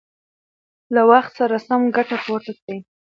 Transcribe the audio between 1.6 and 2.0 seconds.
سمه